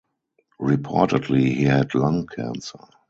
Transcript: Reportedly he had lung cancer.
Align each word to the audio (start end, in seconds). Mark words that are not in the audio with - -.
Reportedly 0.59 1.53
he 1.53 1.65
had 1.65 1.93
lung 1.93 2.25
cancer. 2.25 2.79